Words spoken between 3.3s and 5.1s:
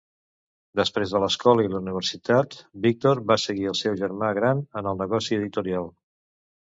va seguir el seu germà gran en el